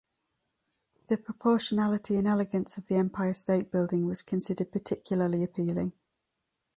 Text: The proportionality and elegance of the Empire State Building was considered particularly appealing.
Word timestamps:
The 1.09 1.17
proportionality 1.19 2.15
and 2.15 2.27
elegance 2.27 2.75
of 2.75 2.87
the 2.87 2.95
Empire 2.95 3.35
State 3.35 3.69
Building 3.69 4.07
was 4.07 4.23
considered 4.23 4.71
particularly 4.71 5.43
appealing. 5.43 5.93